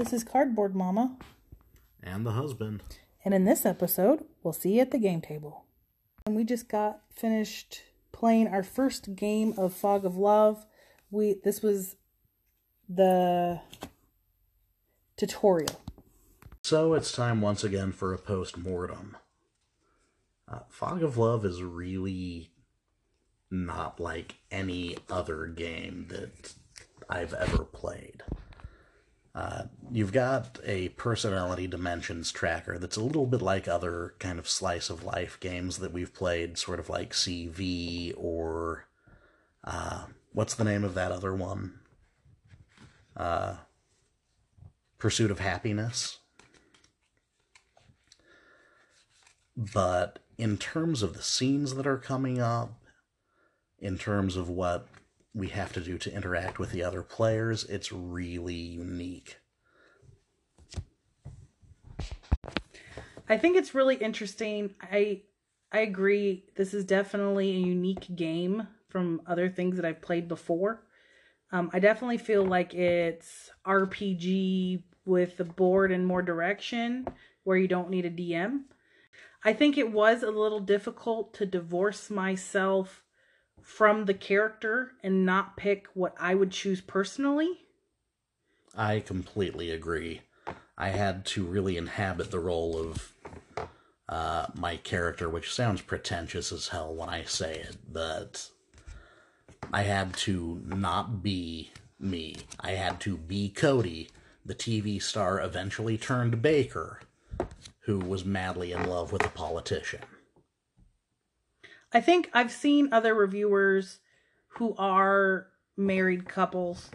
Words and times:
This 0.00 0.14
is 0.14 0.24
Cardboard 0.24 0.74
Mama, 0.74 1.18
And 2.02 2.24
the 2.24 2.32
husband. 2.32 2.82
and 3.22 3.34
in 3.34 3.44
this 3.44 3.66
episode, 3.66 4.24
we'll 4.42 4.54
see 4.54 4.76
you 4.76 4.80
at 4.80 4.92
the 4.92 4.98
game 4.98 5.20
table. 5.20 5.66
And 6.24 6.34
we 6.34 6.42
just 6.42 6.70
got 6.70 7.02
finished 7.14 7.82
playing 8.10 8.48
our 8.48 8.62
first 8.62 9.14
game 9.14 9.52
of 9.58 9.74
Fog 9.74 10.06
of 10.06 10.16
Love. 10.16 10.64
We 11.10 11.34
this 11.44 11.60
was 11.60 11.96
the 12.88 13.60
tutorial. 15.18 15.82
So 16.62 16.94
it's 16.94 17.12
time 17.12 17.42
once 17.42 17.62
again 17.62 17.92
for 17.92 18.14
a 18.14 18.18
post 18.18 18.56
mortem. 18.56 19.18
Uh, 20.48 20.60
Fog 20.70 21.02
of 21.02 21.18
Love 21.18 21.44
is 21.44 21.62
really 21.62 22.52
not 23.50 24.00
like 24.00 24.36
any 24.50 24.96
other 25.10 25.46
game 25.46 26.06
that 26.08 26.54
I've 27.10 27.34
ever 27.34 27.64
played. 27.64 28.22
Uh, 29.32 29.62
you've 29.92 30.12
got 30.12 30.58
a 30.64 30.90
personality 30.90 31.66
dimensions 31.66 32.30
tracker 32.30 32.78
that's 32.78 32.96
a 32.96 33.02
little 33.02 33.26
bit 33.26 33.42
like 33.42 33.66
other 33.66 34.14
kind 34.18 34.38
of 34.38 34.48
slice 34.48 34.90
of 34.90 35.04
life 35.04 35.38
games 35.40 35.78
that 35.78 35.92
we've 35.92 36.14
played, 36.14 36.58
sort 36.58 36.78
of 36.78 36.88
like 36.88 37.12
CV 37.12 38.14
or 38.16 38.86
uh, 39.64 40.04
what's 40.32 40.54
the 40.54 40.64
name 40.64 40.84
of 40.84 40.94
that 40.94 41.12
other 41.12 41.34
one? 41.34 41.80
Uh, 43.16 43.56
Pursuit 44.98 45.30
of 45.30 45.40
Happiness. 45.40 46.18
But 49.56 50.20
in 50.38 50.56
terms 50.56 51.02
of 51.02 51.14
the 51.14 51.22
scenes 51.22 51.74
that 51.74 51.86
are 51.86 51.98
coming 51.98 52.40
up, 52.40 52.74
in 53.78 53.98
terms 53.98 54.36
of 54.36 54.48
what 54.48 54.88
we 55.34 55.48
have 55.48 55.72
to 55.72 55.80
do 55.80 55.98
to 55.98 56.14
interact 56.14 56.58
with 56.58 56.70
the 56.70 56.82
other 56.82 57.02
players, 57.02 57.64
it's 57.64 57.92
really 57.92 58.54
unique. 58.54 59.38
I 63.30 63.38
think 63.38 63.56
it's 63.56 63.76
really 63.76 63.94
interesting. 63.94 64.74
I 64.82 65.22
I 65.70 65.80
agree. 65.80 66.46
This 66.56 66.74
is 66.74 66.84
definitely 66.84 67.50
a 67.50 67.60
unique 67.60 68.16
game 68.16 68.66
from 68.88 69.22
other 69.24 69.48
things 69.48 69.76
that 69.76 69.84
I've 69.84 70.02
played 70.02 70.26
before. 70.26 70.82
Um, 71.52 71.70
I 71.72 71.78
definitely 71.78 72.18
feel 72.18 72.44
like 72.44 72.74
it's 72.74 73.50
RPG 73.64 74.82
with 75.04 75.36
the 75.36 75.44
board 75.44 75.92
and 75.92 76.04
more 76.04 76.22
direction, 76.22 77.06
where 77.44 77.56
you 77.56 77.68
don't 77.68 77.88
need 77.88 78.04
a 78.04 78.10
DM. 78.10 78.62
I 79.44 79.52
think 79.52 79.78
it 79.78 79.92
was 79.92 80.24
a 80.24 80.30
little 80.32 80.58
difficult 80.58 81.32
to 81.34 81.46
divorce 81.46 82.10
myself 82.10 83.04
from 83.62 84.06
the 84.06 84.14
character 84.14 84.92
and 85.04 85.24
not 85.24 85.56
pick 85.56 85.86
what 85.94 86.16
I 86.18 86.34
would 86.34 86.50
choose 86.50 86.80
personally. 86.80 87.60
I 88.76 88.98
completely 88.98 89.70
agree. 89.70 90.22
I 90.76 90.88
had 90.88 91.26
to 91.26 91.44
really 91.44 91.76
inhabit 91.76 92.30
the 92.30 92.40
role 92.40 92.76
of 92.76 93.14
uh, 94.08 94.46
my 94.54 94.76
character, 94.76 95.28
which 95.28 95.52
sounds 95.52 95.80
pretentious 95.80 96.50
as 96.52 96.68
hell 96.68 96.94
when 96.94 97.08
I 97.08 97.24
say 97.24 97.54
it, 97.54 97.76
but 97.90 98.50
I 99.72 99.82
had 99.82 100.14
to 100.18 100.62
not 100.64 101.22
be 101.22 101.70
me. 101.98 102.36
I 102.58 102.72
had 102.72 103.00
to 103.02 103.16
be 103.16 103.48
Cody, 103.48 104.10
the 104.44 104.54
TV 104.54 105.00
star 105.00 105.40
eventually 105.40 105.96
turned 105.96 106.42
baker, 106.42 107.00
who 107.84 107.98
was 107.98 108.24
madly 108.24 108.72
in 108.72 108.88
love 108.88 109.12
with 109.12 109.24
a 109.24 109.28
politician. 109.28 110.00
I 111.92 112.00
think 112.00 112.30
I've 112.32 112.52
seen 112.52 112.92
other 112.92 113.14
reviewers 113.14 113.98
who 114.54 114.74
are 114.76 115.48
married 115.76 116.28
couples 116.28 116.90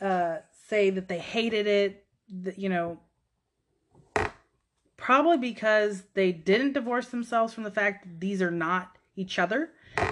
uh, 0.00 0.38
say 0.68 0.90
that 0.90 1.08
they 1.08 1.18
hated 1.18 1.66
it, 1.66 2.04
that, 2.42 2.58
you 2.58 2.68
know, 2.68 2.98
probably 5.10 5.38
because 5.38 6.04
they 6.14 6.30
didn't 6.30 6.72
divorce 6.72 7.08
themselves 7.08 7.52
from 7.52 7.64
the 7.64 7.70
fact 7.72 8.04
that 8.04 8.20
these 8.20 8.40
are 8.40 8.52
not 8.52 8.96
each 9.16 9.40
other. 9.40 9.70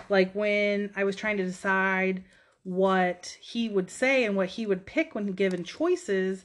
Like 0.08 0.32
when 0.32 0.90
I 0.96 1.04
was 1.04 1.14
trying 1.14 1.36
to 1.36 1.44
decide 1.44 2.24
what 2.64 3.38
he 3.40 3.68
would 3.68 3.92
say 3.92 4.24
and 4.24 4.34
what 4.34 4.48
he 4.48 4.66
would 4.66 4.86
pick 4.86 5.14
when 5.14 5.30
given 5.34 5.62
choices, 5.62 6.44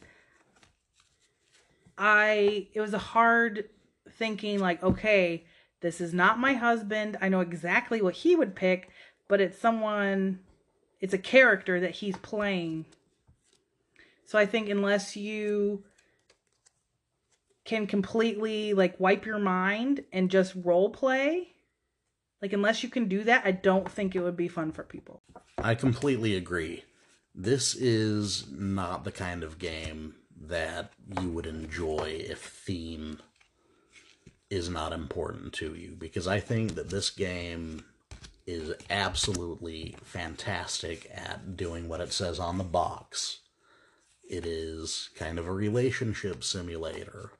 I 1.97 2.68
it 2.75 2.80
was 2.80 2.94
a 2.94 3.00
hard 3.00 3.69
thinking 4.19 4.59
like, 4.59 4.84
okay, 4.84 5.46
this 5.81 6.00
is 6.00 6.13
not 6.13 6.38
my 6.38 6.53
husband. 6.53 7.18
I 7.19 7.30
know 7.30 7.40
exactly 7.40 8.03
what 8.03 8.18
he 8.18 8.36
would 8.36 8.56
pick, 8.56 8.92
but 9.28 9.42
it's 9.42 9.58
someone 9.58 10.42
it's 11.02 11.16
a 11.16 11.18
character 11.18 11.80
that 11.80 11.96
he's 11.96 12.18
playing. 12.18 12.86
So 14.28 14.38
I 14.38 14.46
think 14.46 14.69
unless 14.69 15.18
you 15.18 15.86
can 17.74 17.88
completely 17.88 18.74
like 18.74 19.00
wipe 19.00 19.26
your 19.26 19.40
mind 19.40 20.04
and 20.14 20.30
just 20.30 20.54
role 20.64 20.92
play, 20.92 21.48
like 22.40 22.54
unless 22.54 22.84
you 22.84 22.90
can 22.90 23.08
do 23.08 23.24
that, 23.24 23.44
I 23.46 23.52
don't 23.52 23.90
think 23.90 24.16
it 24.16 24.22
would 24.22 24.38
be 24.38 24.48
fun 24.48 24.72
for 24.72 24.84
people. 24.84 25.24
I 25.58 25.74
completely 25.74 26.36
agree. 26.36 26.84
This 27.34 27.74
is 27.74 28.46
not 28.52 29.06
the 29.06 29.12
kind 29.12 29.44
of 29.44 29.58
game 29.58 30.14
that 30.40 30.92
you 31.20 31.30
would 31.30 31.48
enjoy 31.48 32.24
if 32.30 32.40
theme 32.42 33.20
is 34.52 34.70
not 34.70 34.94
important 34.94 35.54
to 35.54 35.74
you 35.74 35.96
because 35.98 36.28
I 36.28 36.40
think 36.40 36.76
that 36.76 36.92
this 36.92 37.10
game 37.10 37.84
is 38.46 38.76
absolutely 38.92 39.96
fantastic 40.04 41.10
at 41.12 41.58
doing 41.58 41.90
what 41.90 42.02
it 42.02 42.14
says 42.14 42.40
on 42.40 42.60
the 42.60 42.64
box. 42.64 43.40
It 44.30 44.46
is 44.46 45.10
kind 45.16 45.40
of 45.40 45.48
a 45.48 45.54
relationship 45.54 46.44
simulator. 46.44 47.32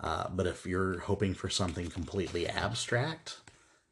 Uh, 0.00 0.28
but 0.30 0.46
if 0.46 0.64
you're 0.64 1.00
hoping 1.00 1.34
for 1.34 1.48
something 1.48 1.88
completely 1.88 2.46
abstract, 2.46 3.38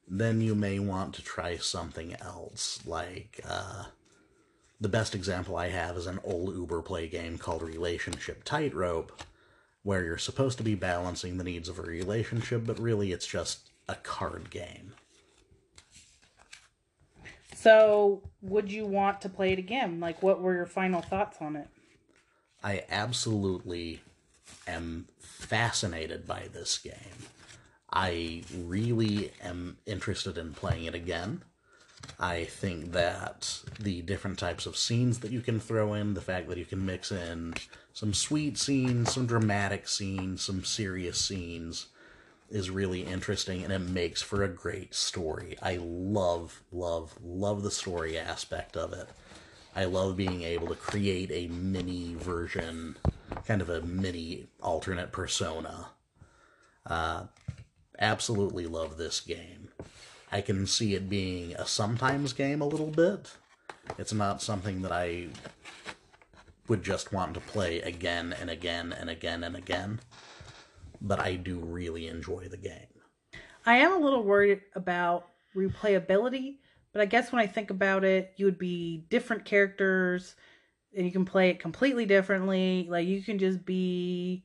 then 0.09 0.41
you 0.41 0.55
may 0.55 0.79
want 0.79 1.15
to 1.15 1.23
try 1.23 1.57
something 1.57 2.15
else. 2.21 2.79
Like, 2.87 3.41
uh, 3.49 3.85
the 4.81 4.89
best 4.89 5.15
example 5.15 5.57
I 5.57 5.71
have 5.71 5.97
is 5.97 6.07
an 6.07 6.21
old 6.23 6.55
Uber 6.55 6.83
play 6.83 7.09
game 7.09 7.39
called 7.39 7.63
Relationship 7.63 8.45
Tightrope, 8.45 9.23
where 9.83 10.05
you're 10.05 10.19
supposed 10.19 10.59
to 10.59 10.65
be 10.65 10.75
balancing 10.75 11.39
the 11.39 11.45
needs 11.45 11.69
of 11.69 11.79
a 11.79 11.83
relationship, 11.83 12.67
but 12.67 12.79
really 12.79 13.13
it's 13.13 13.27
just 13.27 13.71
a 13.89 13.95
card 13.97 14.51
game. 14.51 14.95
So, 17.55 18.23
would 18.43 18.71
you 18.71 18.87
want 18.87 19.21
to 19.23 19.29
play 19.29 19.53
it 19.53 19.59
again? 19.59 19.99
Like 19.99 20.23
what 20.23 20.41
were 20.41 20.55
your 20.55 20.67
final 20.67 21.01
thoughts 21.01 21.39
on 21.41 21.57
it? 21.57 21.69
I 22.63 22.85
absolutely 22.91 24.03
am 24.67 25.07
fascinated 25.19 26.27
by 26.27 26.49
this 26.53 26.79
game. 26.79 27.29
I 27.93 28.43
really 28.55 29.33
am 29.43 29.79
interested 29.87 30.37
in 30.39 30.55
playing 30.55 30.85
it 30.85 30.95
again. 30.95 31.43
I 32.19 32.45
think 32.45 32.93
that 32.93 33.61
the 33.81 34.03
different 34.03 34.39
types 34.39 34.67
of 34.67 34.77
scenes 34.77 35.21
that 35.21 35.33
you 35.33 35.41
can 35.41 35.61
throw 35.61 35.95
in, 35.95 36.15
the 36.15 36.21
fact 36.21 36.49
that 36.49 36.59
you 36.59 36.65
can 36.65 36.85
mix 36.85 37.11
in 37.11 37.55
some 37.93 38.13
sweet 38.13 38.59
scenes, 38.59 39.13
some 39.13 39.27
dramatic 39.27 39.89
scenes, 39.89 40.43
some 40.43 40.65
serious 40.65 41.19
scenes, 41.19 41.87
is 42.51 42.71
really 42.71 43.01
interesting 43.01 43.65
and 43.65 43.73
it 43.73 43.81
makes 43.81 44.23
for 44.23 44.43
a 44.43 44.49
great 44.49 44.95
story. 44.95 45.57
I 45.63 45.79
love, 45.81 46.63
love, 46.71 47.15
love 47.23 47.63
the 47.63 47.71
story 47.71 48.19
aspect 48.19 48.77
of 48.77 48.93
it. 48.93 49.09
I 49.75 49.85
love 49.85 50.17
being 50.17 50.43
able 50.43 50.69
to 50.69 50.75
create 50.75 51.31
a 51.33 51.49
mini 51.49 52.15
version, 52.15 52.97
kind 53.47 53.61
of 53.61 53.69
a 53.69 53.83
mini 53.83 54.47
alternate 54.63 55.13
persona. 55.13 55.89
Uh, 56.85 57.25
absolutely 57.99 58.67
love 58.67 58.97
this 58.97 59.21
game. 59.21 59.69
I 60.31 60.41
can 60.41 60.67
see 60.67 60.95
it 60.95 61.09
being 61.09 61.55
a 61.55 61.67
sometimes 61.67 62.33
game 62.33 62.61
a 62.61 62.67
little 62.67 62.91
bit. 62.91 63.33
It's 63.99 64.13
not 64.13 64.43
something 64.43 64.83
that 64.83 64.93
I 64.93 65.29
would 66.69 66.83
just 66.83 67.13
want 67.13 67.35
to 67.35 67.41
play 67.41 67.81
again 67.81 68.35
and 68.39 68.51
again 68.51 68.93
and 68.93 69.09
again 69.09 69.45
and 69.45 69.57
again, 69.57 70.01
but 71.01 71.21
I 71.21 71.37
do 71.37 71.59
really 71.59 72.09
enjoy 72.09 72.49
the 72.49 72.57
game. 72.57 72.73
I 73.65 73.79
am 73.79 73.93
a 73.93 73.99
little 73.99 74.23
worried 74.23 74.63
about 74.75 75.29
replayability, 75.55 76.59
but 76.93 77.03
I 77.03 77.07
guess 77.07 77.33
when 77.33 77.41
I 77.41 77.47
think 77.47 77.71
about 77.71 78.05
it, 78.05 78.33
you 78.37 78.45
would 78.47 78.59
be 78.59 79.07
different 79.09 79.45
characters 79.45 80.35
and 80.97 81.05
you 81.05 81.13
can 81.13 81.25
play 81.25 81.51
it 81.51 81.61
completely 81.61 82.07
differently. 82.07 82.87
Like 82.89 83.07
you 83.07 83.23
can 83.23 83.39
just 83.39 83.65
be 83.65 84.45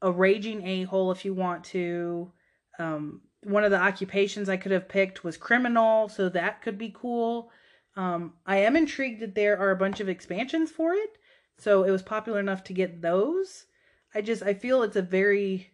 a 0.00 0.10
raging 0.10 0.66
a 0.66 0.84
hole 0.84 1.10
if 1.10 1.24
you 1.24 1.34
want 1.34 1.64
to. 1.64 2.30
Um, 2.78 3.22
one 3.42 3.64
of 3.64 3.70
the 3.70 3.80
occupations 3.80 4.48
I 4.48 4.56
could 4.56 4.72
have 4.72 4.88
picked 4.88 5.24
was 5.24 5.36
criminal, 5.36 6.08
so 6.08 6.28
that 6.28 6.62
could 6.62 6.78
be 6.78 6.94
cool. 6.96 7.50
Um, 7.96 8.34
I 8.46 8.58
am 8.58 8.76
intrigued 8.76 9.20
that 9.20 9.34
there 9.34 9.58
are 9.58 9.70
a 9.70 9.76
bunch 9.76 10.00
of 10.00 10.08
expansions 10.08 10.70
for 10.70 10.94
it, 10.94 11.18
so 11.58 11.82
it 11.82 11.90
was 11.90 12.02
popular 12.02 12.40
enough 12.40 12.64
to 12.64 12.72
get 12.72 13.02
those. 13.02 13.66
I 14.14 14.20
just 14.22 14.42
I 14.42 14.54
feel 14.54 14.82
it's 14.82 14.96
a 14.96 15.02
very 15.02 15.72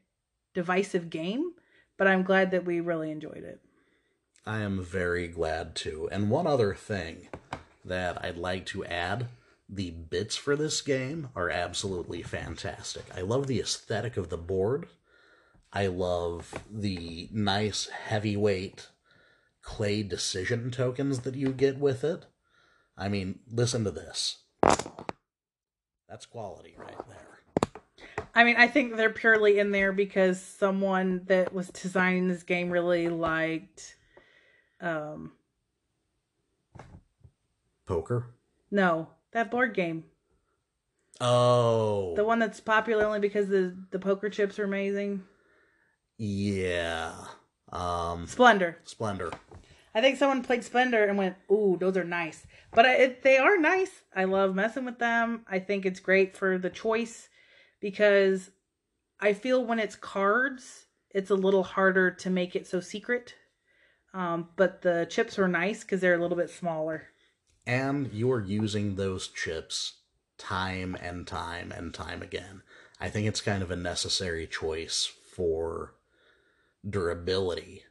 divisive 0.55 1.11
game, 1.11 1.53
but 1.97 2.09
I'm 2.09 2.23
glad 2.23 2.51
that 2.51 2.65
we 2.65 2.81
really 2.81 3.11
enjoyed 3.11 3.45
it. 3.45 3.61
I 4.47 4.61
am 4.61 4.83
very 4.83 5.29
glad 5.29 5.75
too. 5.75 6.09
And 6.11 6.31
one 6.31 6.47
other 6.47 6.75
thing 6.75 7.29
that 7.85 8.25
I'd 8.25 8.39
like 8.39 8.65
to 8.67 8.85
add 8.85 9.29
The 9.69 9.91
bits 9.91 10.37
for 10.37 10.57
this 10.57 10.81
game 10.81 11.29
are 11.37 11.51
absolutely 11.51 12.23
fantastic. 12.23 13.05
I 13.15 13.21
love 13.21 13.47
the 13.47 13.61
aesthetic 13.61 14.17
of 14.17 14.31
the 14.31 14.39
board. 14.39 14.89
I 15.73 15.87
love 15.89 16.65
the 16.71 17.29
nice 17.31 17.89
heavyweight 17.89 18.89
clay 19.61 20.03
decision 20.03 20.71
tokens 20.71 21.21
that 21.21 21.35
you 21.35 21.53
get 21.53 21.79
with 21.79 22.03
it. 22.03 22.25
I 22.97 23.09
mean, 23.09 23.41
listen 23.51 23.85
to 23.85 23.91
this. 23.91 24.39
That's 26.09 26.25
quality 26.25 26.75
right 26.79 26.97
there. 27.07 27.29
I 28.35 28.45
mean, 28.45 28.57
I 28.57 28.67
think 28.69 28.97
they're 28.97 29.11
purely 29.11 29.59
in 29.59 29.73
there 29.73 29.93
because 29.93 30.41
someone 30.41 31.23
that 31.27 31.53
was 31.53 31.69
designing 31.69 32.29
this 32.29 32.43
game 32.43 32.71
really 32.71 33.09
liked 33.09 33.97
um 34.81 35.33
Poker? 37.85 38.27
no, 38.71 39.09
that 39.33 39.51
board 39.51 39.75
game. 39.75 40.05
Oh. 41.21 42.15
The 42.15 42.25
one 42.25 42.39
that's 42.39 42.61
popular 42.61 43.05
only 43.05 43.21
because 43.21 43.49
the 43.49 43.77
the 43.91 43.99
poker 43.99 44.29
chips 44.29 44.59
are 44.59 44.65
amazing. 44.65 45.25
Yeah. 46.17 47.15
Um 47.73 48.27
Splendor. 48.27 48.79
Splendor. 48.85 49.33
I 49.95 50.01
think 50.01 50.17
someone 50.17 50.43
played 50.43 50.63
Splendor 50.65 51.05
and 51.05 51.19
went, 51.19 51.37
"Ooh, 51.51 51.77
those 51.81 51.97
are 51.97 52.05
nice." 52.05 52.47
But 52.73 52.87
I, 52.87 52.93
it, 52.95 53.23
they 53.23 53.39
are 53.39 53.59
nice. 53.59 54.03
I 54.15 54.25
love 54.25 54.55
messing 54.55 54.85
with 54.85 54.99
them. 54.99 55.45
I 55.49 55.59
think 55.59 55.85
it's 55.85 55.99
great 55.99 56.37
for 56.37 56.59
the 56.59 56.71
choice 56.71 57.29
because 57.81 58.51
I 59.21 59.33
feel 59.33 59.65
when 59.65 59.79
it's 59.79 59.97
cards, 59.97 60.87
it's 61.11 61.31
a 61.31 61.35
little 61.35 61.65
harder 61.65 62.11
to 62.13 62.31
make 62.31 62.55
it 62.55 62.67
so 62.67 62.81
secret. 62.81 63.35
Um, 64.15 64.51
but 64.57 64.83
the 64.83 65.07
chips 65.11 65.39
are 65.39 65.49
nice 65.49 65.83
because 65.83 66.01
they're 66.01 66.15
a 66.15 66.23
little 66.23 66.37
bit 66.37 66.51
smaller. 66.51 67.09
And 67.69 68.11
you're 68.15 68.41
using 68.41 68.97
those 68.97 69.29
chips 69.29 69.99
time 70.39 70.97
and 71.03 71.27
time 71.27 71.71
and 71.71 71.93
time 71.93 72.23
again. 72.23 72.63
I 72.99 73.11
think 73.11 73.27
it's 73.29 73.43
kind 73.43 73.63
of 73.63 73.71
a 73.71 73.77
necessary 73.77 74.47
choice 74.47 75.05
for 75.35 75.95
durability. 76.89 77.85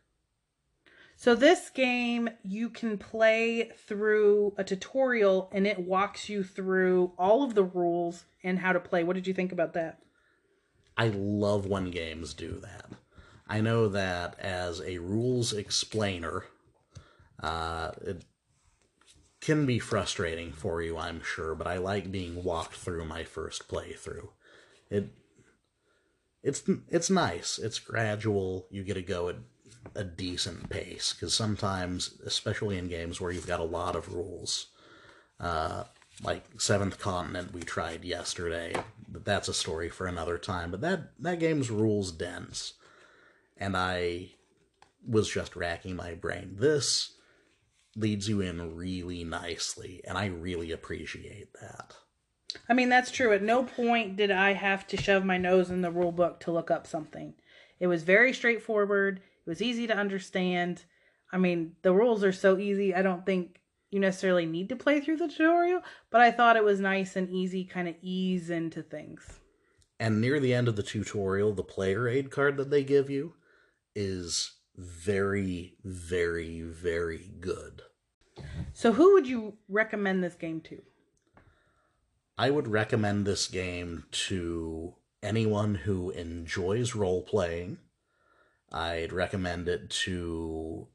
So 1.15 1.35
this 1.35 1.69
game 1.69 2.29
you 2.44 2.69
can 2.69 2.97
play 2.97 3.71
through 3.77 4.56
a 4.57 4.63
tutorial 4.63 5.50
and 5.51 5.68
it 5.68 5.80
walks 5.80 6.27
you 6.27 6.44
through 6.44 7.13
all 7.18 7.44
of 7.44 7.53
the 7.53 7.63
rules 7.63 8.25
and 8.44 8.59
how 8.59 8.73
to 8.73 8.80
play. 8.80 9.03
What 9.03 9.13
did 9.13 9.27
you 9.27 9.33
think 9.33 9.51
about 9.51 9.73
that? 9.73 10.00
I 10.97 11.09
love 11.09 11.68
when 11.68 11.91
games 11.91 12.33
do 12.33 12.59
that. 12.62 12.89
I 13.47 13.62
know 13.62 13.88
that 13.89 14.39
as 14.39 14.81
a 14.81 14.97
rules 14.97 15.53
explainer, 15.53 16.45
uh, 17.41 17.91
it 18.01 18.23
can 19.47 19.65
be 19.65 19.79
frustrating 19.79 20.51
for 20.51 20.81
you, 20.81 20.97
I'm 20.97 21.23
sure, 21.23 21.55
but 21.55 21.67
I 21.67 21.77
like 21.77 22.11
being 22.11 22.44
walked 22.44 22.75
through 22.75 23.05
my 23.05 23.23
first 23.23 23.69
playthrough. 23.69 24.27
It 24.89 25.07
it's 26.44 26.63
it's 26.89 27.09
nice. 27.09 27.57
It's 27.57 27.79
gradual. 27.79 28.67
You 28.69 28.83
get 28.83 28.95
to 28.95 29.01
go 29.01 29.29
at 29.29 29.38
a 29.95 30.03
decent 30.03 30.69
pace 30.69 31.13
because 31.13 31.33
sometimes, 31.33 32.19
especially 32.25 32.77
in 32.77 32.89
games 32.89 33.21
where 33.21 33.31
you've 33.31 33.47
got 33.47 33.61
a 33.61 33.63
lot 33.63 33.95
of 33.95 34.13
rules, 34.13 34.67
uh, 35.39 35.85
like 36.21 36.44
Seventh 36.59 36.99
Continent 36.99 37.53
we 37.53 37.61
tried 37.61 38.03
yesterday, 38.03 38.75
but 39.07 39.23
that's 39.23 39.47
a 39.47 39.53
story 39.53 39.89
for 39.89 40.07
another 40.07 40.38
time. 40.38 40.71
But 40.71 40.81
that 40.81 41.13
that 41.19 41.39
game's 41.39 41.71
rules 41.71 42.11
dense, 42.11 42.73
and 43.55 43.77
I 43.77 44.31
was 45.07 45.29
just 45.29 45.55
racking 45.55 45.95
my 45.95 46.15
brain. 46.15 46.57
This 46.59 47.13
leads 47.97 48.29
you 48.29 48.41
in 48.41 48.75
really 48.75 49.23
nicely, 49.23 50.01
and 50.07 50.17
I 50.17 50.27
really 50.27 50.71
appreciate 50.71 51.51
that. 51.59 51.95
I 52.69 52.73
mean, 52.73 52.89
that's 52.89 53.11
true. 53.11 53.33
At 53.33 53.41
no 53.41 53.63
point 53.63 54.15
did 54.15 54.31
I 54.31 54.53
have 54.53 54.88
to 54.88 54.97
shove 54.97 55.25
my 55.25 55.38
nose 55.38 55.69
in 55.69 55.81
the 55.81 55.91
rule 55.91 56.11
book 56.11 56.39
to 56.41 56.51
look 56.51 56.71
up 56.71 56.88
something. 56.88 57.33
It 57.79 57.88
was 57.88 58.03
very 58.03 58.33
straightforward. 58.33 59.17
It 59.17 59.49
was 59.49 59.61
easy 59.61 59.88
to 59.88 59.97
understand. 59.97 60.85
I 61.31 61.38
mean, 61.38 61.73
the 61.81 61.91
rules 61.91 62.23
are 62.23 62.31
so 62.31 62.57
easy. 62.57 62.94
I 62.95 63.01
don't 63.01 63.25
think 63.25 63.59
you 63.89 63.99
necessarily 63.99 64.45
need 64.45 64.69
to 64.69 64.75
play 64.75 64.99
through 64.99 65.17
the 65.17 65.27
tutorial, 65.27 65.81
but 66.09 66.21
I 66.21 66.31
thought 66.31 66.57
it 66.57 66.63
was 66.63 66.79
nice 66.79 67.15
and 67.15 67.29
easy, 67.29 67.63
kind 67.63 67.88
of 67.88 67.95
ease 68.01 68.49
into 68.49 68.81
things. 68.81 69.39
And 69.99 70.21
near 70.21 70.39
the 70.39 70.53
end 70.53 70.67
of 70.67 70.75
the 70.75 70.83
tutorial, 70.83 71.53
the 71.53 71.63
player 71.63 72.07
aid 72.07 72.29
card 72.29 72.57
that 72.57 72.69
they 72.69 72.83
give 72.83 73.09
you 73.09 73.33
is 73.95 74.53
very, 74.75 75.75
very, 75.83 76.61
very 76.61 77.31
good. 77.39 77.81
So, 78.73 78.93
who 78.93 79.13
would 79.13 79.27
you 79.27 79.57
recommend 79.67 80.23
this 80.23 80.35
game 80.35 80.61
to? 80.61 80.81
I 82.37 82.51
would 82.51 82.67
recommend 82.67 83.25
this 83.25 83.47
game 83.47 84.05
to 84.11 84.93
anyone 85.23 85.75
who 85.75 86.11
enjoys 86.11 86.93
role 86.93 87.23
playing. 87.23 87.79
I'd 88.71 89.13
recommend 89.13 89.67
it 89.67 89.89
to, 89.89 90.87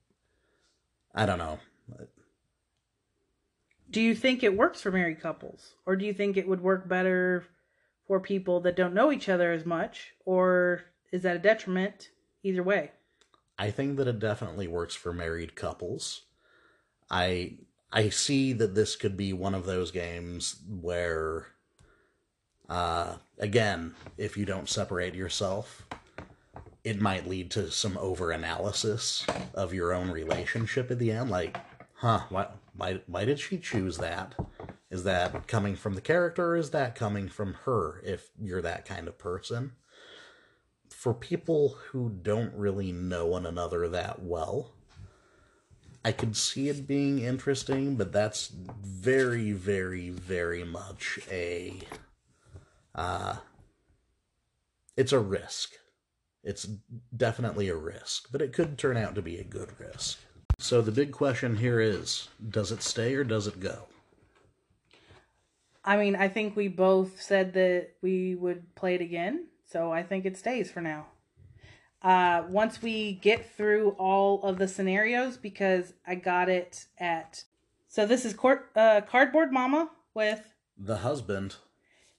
I 1.14 1.26
don't 1.26 1.38
know. 1.38 1.58
Do 3.90 4.00
you 4.00 4.14
think 4.14 4.42
it 4.42 4.56
works 4.56 4.80
for 4.80 4.90
married 4.90 5.20
couples? 5.20 5.74
Or 5.84 5.96
do 5.96 6.06
you 6.06 6.14
think 6.14 6.36
it 6.36 6.48
would 6.48 6.62
work 6.62 6.88
better 6.88 7.44
for 8.06 8.20
people 8.20 8.60
that 8.60 8.76
don't 8.76 8.94
know 8.94 9.12
each 9.12 9.28
other 9.28 9.52
as 9.52 9.66
much? 9.66 10.14
Or 10.24 10.84
is 11.10 11.22
that 11.22 11.36
a 11.36 11.40
detriment? 11.40 12.10
Either 12.42 12.62
way. 12.62 12.92
I 13.58 13.70
think 13.70 13.96
that 13.96 14.08
it 14.08 14.18
definitely 14.18 14.66
works 14.66 14.94
for 14.94 15.12
married 15.12 15.54
couples. 15.54 16.22
I 17.12 17.59
I 17.93 18.09
see 18.09 18.55
that 18.55 18.75
this 18.75 18.97
could 18.97 19.17
be 19.17 19.35
one 19.35 19.55
of 19.55 19.67
those 19.67 19.91
games 19.91 20.56
where 20.67 21.49
uh 22.69 23.17
again, 23.38 23.94
if 24.17 24.37
you 24.37 24.47
don't 24.47 24.69
separate 24.69 25.14
yourself, 25.14 25.87
it 26.82 27.00
might 27.00 27.29
lead 27.29 27.50
to 27.53 27.70
some 27.70 27.99
over 27.99 28.31
analysis 28.31 29.26
of 29.55 29.75
your 29.75 29.93
own 29.93 30.11
relationship 30.11 30.91
at 30.91 30.99
the 30.99 31.12
end 31.12 31.31
like, 31.31 31.59
huh, 31.97 32.23
why 32.31 32.49
why 32.75 33.00
why 33.06 33.26
did 33.26 33.38
she 33.38 33.59
choose 33.59 33.99
that? 33.99 34.35
Is 34.91 35.05
that 35.05 35.47
coming 35.47 35.76
from 35.76 35.94
the 35.94 36.00
character 36.00 36.56
is 36.56 36.70
that 36.70 36.94
coming 36.94 37.29
from 37.29 37.55
her 37.64 38.00
if 38.05 38.31
you're 38.41 38.62
that 38.62 38.87
kind 38.87 39.06
of 39.06 39.19
person? 39.19 39.73
For 40.88 41.12
people 41.12 41.76
who 41.91 42.11
don't 42.11 42.55
really 42.55 42.93
know 42.93 43.26
one 43.26 43.44
another 43.44 43.88
that 43.88 44.23
well, 44.23 44.73
I 46.04 46.12
could 46.12 46.37
see 46.37 46.68
it 46.68 46.87
being 46.87 47.21
interesting, 47.21 47.94
but 47.97 48.12
that's 48.12 48.49
very, 48.49 49.52
very, 49.52 50.11
very 50.11 50.64
much 50.64 51.21
a. 51.30 51.78
Uh, 52.94 53.37
it's 54.97 55.12
a 55.12 55.21
risk. 55.21 55.73
It's 56.42 56.66
definitely 57.16 57.68
a 57.68 57.76
risk, 57.76 58.28
but 58.32 58.42
it 58.42 58.52
could 58.52 58.76
turn 58.76 58.97
out 58.97 59.14
to 59.14 59.23
be 59.23 59.38
a 59.38 59.44
good 59.44 59.78
risk. 59.78 60.18
So 60.59 60.80
the 60.80 60.92
big 60.92 61.12
question 61.12 61.56
here 61.56 61.80
is 61.80 62.28
does 62.50 62.73
it 62.73 62.82
stay 62.82 63.14
or 63.14 63.25
does 63.25 63.47
it 63.47 63.61
go? 63.61 63.87
I 65.85 65.97
mean, 65.97 66.14
I 66.14 66.28
think 66.28 66.56
we 66.56 66.68
both 66.68 67.21
said 67.21 67.54
that 67.54 67.90
we 68.02 68.35
would 68.35 68.75
play 68.75 68.94
it 68.94 69.00
again, 69.00 69.47
so 69.66 69.92
I 69.92 70.02
think 70.02 70.25
it 70.25 70.37
stays 70.37 70.71
for 70.71 70.80
now. 70.80 71.06
Uh, 72.02 72.42
once 72.49 72.82
we 72.82 73.12
get 73.14 73.54
through 73.56 73.90
all 73.99 74.42
of 74.42 74.59
the 74.59 74.66
scenarios, 74.66 75.37
because 75.37 75.94
I 76.06 76.16
got 76.16 76.49
it 76.49 76.87
at. 76.99 77.44
So 77.88 78.06
this 78.06 78.25
is 78.25 78.35
court, 78.35 78.71
uh, 78.75 79.02
Cardboard 79.02 79.52
Mama 79.52 79.90
with, 80.14 80.42
The 80.76 80.97
husband. 80.99 81.56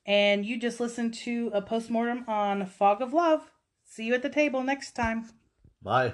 and 0.05 0.45
you 0.45 0.57
just 0.57 0.79
listened 0.79 1.13
to 1.15 1.51
a 1.53 1.61
postmortem 1.61 2.23
on 2.27 2.65
Fog 2.65 3.01
of 3.01 3.13
Love. 3.13 3.51
See 3.83 4.05
you 4.05 4.13
at 4.13 4.21
the 4.21 4.29
table 4.29 4.63
next 4.63 4.93
time. 4.93 5.25
Bye. 5.81 6.13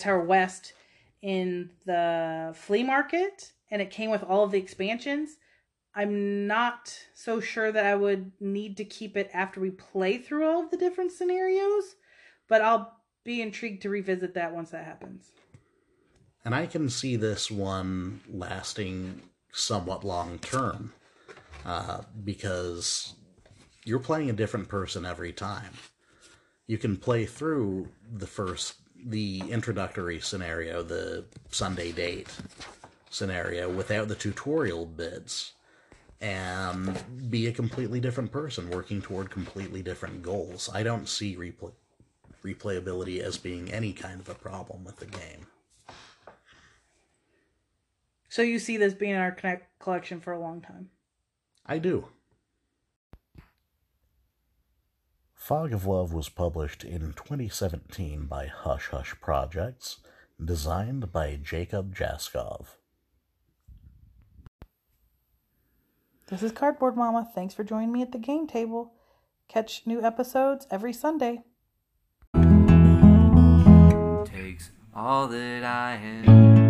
Tower 0.00 0.22
West 0.24 0.72
in 1.22 1.70
the 1.86 2.52
flea 2.56 2.82
market, 2.82 3.52
and 3.70 3.80
it 3.80 3.90
came 3.90 4.10
with 4.10 4.22
all 4.22 4.44
of 4.44 4.50
the 4.50 4.58
expansions. 4.58 5.36
I'm 5.94 6.46
not 6.46 6.94
so 7.14 7.40
sure 7.40 7.72
that 7.72 7.86
I 7.86 7.94
would 7.94 8.32
need 8.40 8.76
to 8.76 8.84
keep 8.84 9.16
it 9.16 9.30
after 9.32 9.60
we 9.60 9.70
play 9.70 10.18
through 10.18 10.46
all 10.46 10.64
of 10.64 10.70
the 10.70 10.76
different 10.76 11.12
scenarios, 11.12 11.96
but 12.48 12.62
I'll 12.62 12.98
be 13.24 13.42
intrigued 13.42 13.82
to 13.82 13.90
revisit 13.90 14.34
that 14.34 14.54
once 14.54 14.70
that 14.70 14.84
happens. 14.84 15.32
And 16.44 16.54
I 16.54 16.66
can 16.66 16.88
see 16.88 17.16
this 17.16 17.50
one 17.50 18.20
lasting 18.28 19.20
somewhat 19.52 20.04
long 20.04 20.38
term 20.38 20.92
uh, 21.64 22.02
because 22.24 23.14
you're 23.84 23.98
playing 23.98 24.30
a 24.30 24.34
different 24.34 24.68
person 24.68 25.04
every 25.04 25.32
time. 25.32 25.72
You 26.66 26.78
can 26.78 26.96
play 26.96 27.26
through 27.26 27.88
the 28.12 28.26
first, 28.26 28.76
the 29.04 29.42
introductory 29.48 30.20
scenario, 30.20 30.82
the 30.82 31.24
Sunday 31.50 31.92
date 31.92 32.28
scenario, 33.10 33.70
without 33.70 34.08
the 34.08 34.14
tutorial 34.14 34.86
bits 34.86 35.52
and 36.20 36.98
be 37.30 37.46
a 37.46 37.52
completely 37.52 38.00
different 38.00 38.32
person 38.32 38.70
working 38.70 39.00
toward 39.00 39.30
completely 39.30 39.82
different 39.82 40.22
goals. 40.22 40.68
I 40.72 40.82
don't 40.82 41.08
see 41.08 41.36
replay 41.36 41.72
replayability 42.54 43.20
as 43.20 43.36
being 43.36 43.70
any 43.70 43.92
kind 43.92 44.20
of 44.20 44.28
a 44.28 44.34
problem 44.34 44.84
with 44.84 44.96
the 44.96 45.06
game. 45.06 45.46
So 48.28 48.42
you 48.42 48.58
see 48.58 48.76
this 48.76 48.94
being 48.94 49.12
in 49.12 49.20
our 49.20 49.32
connect 49.32 49.78
collection 49.78 50.20
for 50.20 50.32
a 50.32 50.40
long 50.40 50.60
time. 50.60 50.90
I 51.66 51.78
do. 51.78 52.08
Fog 55.34 55.72
of 55.72 55.86
Love 55.86 56.12
was 56.12 56.28
published 56.28 56.84
in 56.84 57.14
2017 57.14 58.26
by 58.26 58.46
Hush 58.46 58.88
Hush 58.88 59.14
Projects, 59.20 60.00
designed 60.42 61.10
by 61.10 61.38
Jacob 61.42 61.96
Jaskov. 61.96 62.66
This 66.26 66.42
is 66.42 66.52
Cardboard 66.52 66.96
Mama. 66.96 67.30
Thanks 67.34 67.54
for 67.54 67.64
joining 67.64 67.90
me 67.90 68.02
at 68.02 68.12
the 68.12 68.18
game 68.18 68.46
table. 68.46 68.92
Catch 69.48 69.86
new 69.86 70.02
episodes 70.02 70.66
every 70.70 70.92
Sunday. 70.92 71.40
Takes 74.38 74.70
all 74.94 75.26
that 75.26 75.64
I 75.64 75.96
am 75.96 76.67